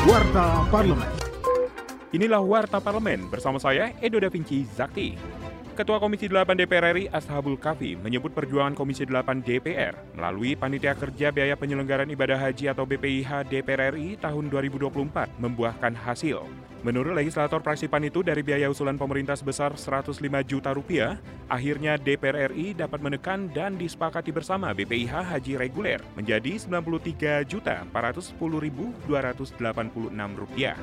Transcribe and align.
Warta 0.00 0.64
Parlemen. 0.72 1.12
Inilah 2.16 2.40
Warta 2.40 2.80
Parlemen 2.80 3.28
bersama 3.28 3.60
saya 3.60 3.92
Edo 4.00 4.16
Da 4.16 4.32
Vinci 4.32 4.64
Zakti. 4.64 5.12
Ketua 5.76 6.00
Komisi 6.00 6.24
8 6.24 6.56
DPR 6.56 6.96
RI 6.96 7.12
Ashabul 7.12 7.60
Kafi 7.60 8.00
menyebut 8.00 8.32
perjuangan 8.32 8.72
Komisi 8.72 9.04
8 9.04 9.44
DPR 9.44 10.16
melalui 10.16 10.56
Panitia 10.56 10.96
Kerja 10.96 11.28
Biaya 11.28 11.52
Penyelenggaraan 11.52 12.08
Ibadah 12.08 12.40
Haji 12.40 12.72
atau 12.72 12.88
BPIH 12.88 13.44
DPR 13.52 13.92
RI 13.92 14.16
tahun 14.16 14.48
2024 14.48 15.36
membuahkan 15.36 15.92
hasil. 15.92 16.48
Menurut 16.80 17.12
legislator 17.12 17.60
praksi 17.60 17.92
PAN 17.92 18.08
itu 18.08 18.24
dari 18.24 18.40
biaya 18.40 18.72
usulan 18.72 18.96
pemerintah 18.96 19.36
sebesar 19.36 19.76
105 19.76 20.16
juta 20.48 20.72
rupiah, 20.72 21.20
akhirnya 21.44 22.00
DPR 22.00 22.48
RI 22.48 22.72
dapat 22.72 23.04
menekan 23.04 23.52
dan 23.52 23.76
disepakati 23.76 24.32
bersama 24.32 24.72
BPIH 24.72 25.12
haji 25.12 25.60
reguler 25.60 26.00
menjadi 26.16 26.56
93 26.56 27.44
juta 27.44 27.84
410.286 27.92 29.60
rupiah. 30.40 30.76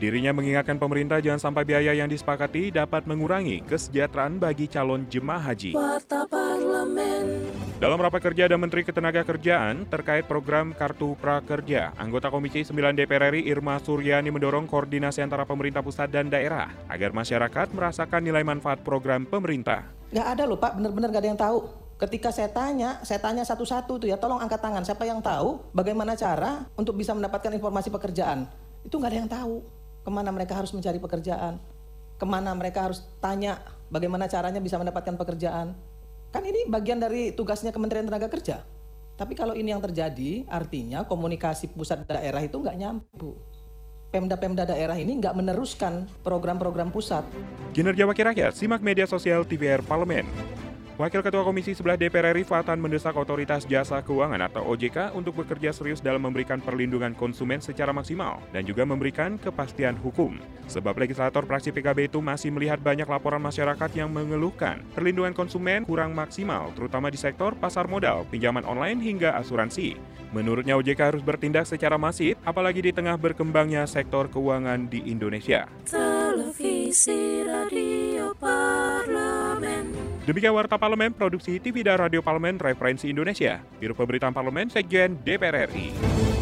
Dirinya 0.00 0.32
mengingatkan 0.32 0.80
pemerintah 0.80 1.20
jangan 1.20 1.52
sampai 1.52 1.68
biaya 1.68 1.92
yang 1.92 2.08
disepakati 2.08 2.72
dapat 2.72 3.04
mengurangi 3.04 3.60
kesejahteraan 3.68 4.40
bagi 4.40 4.64
calon 4.64 5.04
jemaah 5.12 5.52
haji. 5.52 5.76
Dalam 7.74 7.98
rapat 7.98 8.22
kerja 8.30 8.46
ada 8.46 8.54
Menteri 8.54 8.86
Ketenagakerjaan 8.86 9.90
terkait 9.90 10.30
program 10.30 10.70
Kartu 10.70 11.18
Prakerja, 11.18 11.90
anggota 11.98 12.30
Komisi 12.30 12.62
9 12.62 12.94
DPR 12.94 13.34
RI 13.34 13.50
Irma 13.50 13.82
Suryani 13.82 14.30
mendorong 14.30 14.70
koordinasi 14.70 15.26
antara 15.26 15.33
pemerintah 15.42 15.82
pusat 15.82 16.06
dan 16.06 16.30
daerah 16.30 16.70
agar 16.86 17.10
masyarakat 17.10 17.74
merasakan 17.74 18.22
nilai 18.22 18.46
manfaat 18.46 18.86
program 18.86 19.26
pemerintah. 19.26 19.90
Nggak 20.14 20.26
ada 20.38 20.42
loh 20.46 20.58
Pak, 20.62 20.78
benar-benar 20.78 21.10
nggak 21.10 21.22
ada 21.26 21.30
yang 21.34 21.42
tahu. 21.42 21.58
Ketika 21.98 22.30
saya 22.30 22.50
tanya, 22.54 23.02
saya 23.02 23.18
tanya 23.18 23.42
satu-satu 23.42 23.98
tuh 23.98 24.06
ya, 24.06 24.14
tolong 24.14 24.38
angkat 24.38 24.62
tangan. 24.62 24.86
Siapa 24.86 25.02
yang 25.02 25.18
tahu 25.18 25.58
bagaimana 25.74 26.14
cara 26.14 26.62
untuk 26.78 26.94
bisa 26.94 27.10
mendapatkan 27.10 27.50
informasi 27.50 27.90
pekerjaan? 27.90 28.46
Itu 28.86 29.02
nggak 29.02 29.10
ada 29.10 29.18
yang 29.18 29.30
tahu. 29.30 29.54
Ke 30.06 30.10
mana 30.14 30.30
mereka 30.30 30.54
harus 30.54 30.70
mencari 30.70 31.02
pekerjaan? 31.02 31.58
Ke 32.14 32.26
mana 32.26 32.54
mereka 32.54 32.86
harus 32.86 33.02
tanya 33.18 33.58
bagaimana 33.90 34.30
caranya 34.30 34.62
bisa 34.62 34.78
mendapatkan 34.78 35.18
pekerjaan? 35.18 35.74
Kan 36.30 36.42
ini 36.46 36.66
bagian 36.66 37.02
dari 37.02 37.34
tugasnya 37.34 37.74
Kementerian 37.74 38.06
Tenaga 38.06 38.30
Kerja. 38.30 38.62
Tapi 39.14 39.38
kalau 39.38 39.54
ini 39.54 39.70
yang 39.70 39.78
terjadi, 39.78 40.42
artinya 40.50 41.06
komunikasi 41.06 41.70
pusat 41.70 42.02
daerah 42.10 42.42
itu 42.42 42.58
nggak 42.58 42.74
nyambung. 42.74 43.38
Pemda-pemda 44.14 44.62
daerah 44.62 44.94
ini 44.94 45.18
nggak 45.18 45.34
meneruskan 45.34 46.06
program-program 46.22 46.94
pusat. 46.94 47.26
Kinerja 47.74 48.06
Wakil 48.06 48.30
Rakyat, 48.30 48.54
simak 48.54 48.78
media 48.78 49.10
sosial 49.10 49.42
TVR 49.42 49.82
Parlemen. 49.82 50.22
Wakil 50.94 51.26
Ketua 51.26 51.42
Komisi 51.42 51.74
11 51.74 51.98
DPR 51.98 52.38
RI 52.38 52.46
Fatan 52.46 52.78
mendesak 52.78 53.18
Otoritas 53.18 53.66
Jasa 53.66 53.98
Keuangan 53.98 54.46
atau 54.46 54.62
OJK 54.62 55.10
untuk 55.18 55.42
bekerja 55.42 55.74
serius 55.74 55.98
dalam 55.98 56.22
memberikan 56.22 56.62
perlindungan 56.62 57.18
konsumen 57.18 57.58
secara 57.58 57.90
maksimal 57.90 58.38
dan 58.54 58.62
juga 58.62 58.86
memberikan 58.86 59.34
kepastian 59.34 59.98
hukum. 59.98 60.38
Sebab 60.70 60.94
legislator 60.94 61.42
praksi 61.50 61.74
PKB 61.74 62.14
itu 62.14 62.22
masih 62.22 62.54
melihat 62.54 62.78
banyak 62.78 63.10
laporan 63.10 63.42
masyarakat 63.42 63.90
yang 63.90 64.06
mengeluhkan 64.06 64.86
perlindungan 64.94 65.34
konsumen 65.34 65.82
kurang 65.82 66.14
maksimal, 66.14 66.70
terutama 66.78 67.10
di 67.10 67.18
sektor 67.18 67.58
pasar 67.58 67.90
modal, 67.90 68.22
pinjaman 68.30 68.62
online 68.62 69.02
hingga 69.02 69.34
asuransi. 69.34 69.98
Menurutnya 70.30 70.78
OJK 70.78 71.10
harus 71.10 71.26
bertindak 71.26 71.66
secara 71.66 71.98
masif, 71.98 72.38
apalagi 72.46 72.86
di 72.86 72.94
tengah 72.94 73.18
berkembangnya 73.18 73.82
sektor 73.90 74.30
keuangan 74.30 74.86
di 74.86 75.10
Indonesia. 75.10 75.66
Televisi 75.90 77.42
Radio. 77.42 78.30
Demikian 80.24 80.56
Warta 80.56 80.80
Parlemen, 80.80 81.12
Produksi 81.12 81.60
TV 81.60 81.84
dan 81.84 82.00
Radio 82.00 82.24
Parlemen 82.24 82.56
Referensi 82.56 83.12
Indonesia, 83.12 83.60
Biro 83.76 83.92
Pemberitaan 83.92 84.32
Parlemen, 84.32 84.72
Sekjen 84.72 85.20
DPR 85.20 85.68
RI. 85.68 86.33